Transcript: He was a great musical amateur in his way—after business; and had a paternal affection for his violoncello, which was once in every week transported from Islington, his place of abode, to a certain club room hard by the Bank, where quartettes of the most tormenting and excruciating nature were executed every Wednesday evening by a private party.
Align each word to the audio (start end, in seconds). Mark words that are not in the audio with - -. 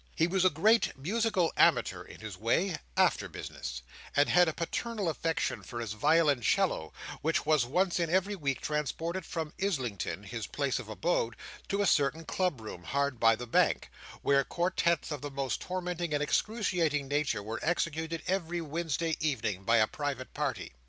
He 0.15 0.25
was 0.25 0.43
a 0.43 0.49
great 0.49 0.97
musical 0.97 1.53
amateur 1.55 2.03
in 2.03 2.21
his 2.21 2.35
way—after 2.35 3.29
business; 3.29 3.83
and 4.15 4.27
had 4.29 4.47
a 4.47 4.51
paternal 4.53 5.07
affection 5.09 5.61
for 5.61 5.79
his 5.79 5.93
violoncello, 5.93 6.91
which 7.21 7.45
was 7.45 7.67
once 7.67 7.99
in 7.99 8.09
every 8.09 8.35
week 8.35 8.61
transported 8.61 9.27
from 9.27 9.53
Islington, 9.61 10.23
his 10.23 10.47
place 10.47 10.79
of 10.79 10.89
abode, 10.89 11.35
to 11.69 11.83
a 11.83 11.85
certain 11.85 12.25
club 12.25 12.61
room 12.61 12.81
hard 12.85 13.19
by 13.19 13.35
the 13.35 13.45
Bank, 13.45 13.91
where 14.23 14.43
quartettes 14.43 15.11
of 15.11 15.21
the 15.21 15.29
most 15.29 15.61
tormenting 15.61 16.15
and 16.15 16.23
excruciating 16.23 17.07
nature 17.07 17.43
were 17.43 17.59
executed 17.61 18.23
every 18.25 18.59
Wednesday 18.59 19.15
evening 19.19 19.63
by 19.65 19.77
a 19.77 19.85
private 19.85 20.33
party. 20.33 20.71